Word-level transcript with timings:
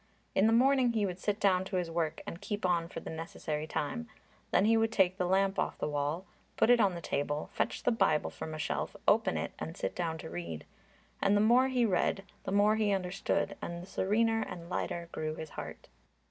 In 0.33 0.47
the 0.47 0.51
morning 0.51 0.93
he 0.93 1.05
would 1.05 1.19
sit 1.19 1.39
down 1.39 1.63
to 1.65 1.75
his 1.75 1.91
work 1.91 2.23
and 2.25 2.41
keep 2.41 2.65
on 2.65 2.87
for 2.89 3.01
the 3.01 3.11
necessary 3.11 3.67
time, 3.67 4.09
then 4.49 4.65
he 4.65 4.75
would 4.75 4.91
take 4.91 5.17
the 5.17 5.27
lamp 5.27 5.59
off 5.59 5.77
the 5.77 5.87
wall, 5.87 6.25
put 6.57 6.71
it 6.71 6.79
on 6.79 6.95
the 6.95 7.01
table, 7.01 7.51
fetch 7.53 7.83
the 7.83 7.91
Bible 7.91 8.31
from 8.31 8.55
a 8.55 8.57
shelf, 8.57 8.95
open 9.07 9.37
it, 9.37 9.51
and 9.59 9.77
sit 9.77 9.93
down 9.95 10.17
to 10.17 10.29
read. 10.31 10.65
And 11.21 11.37
the 11.37 11.39
more 11.39 11.67
he 11.67 11.85
read, 11.85 12.23
the 12.45 12.51
more 12.51 12.77
he 12.77 12.91
understood, 12.91 13.55
and 13.61 13.79
the 13.79 13.85
serener 13.85 14.41
and 14.41 14.71
lighter 14.71 15.07
grew 15.11 15.35
his 15.35 15.51
heart. 15.51 15.87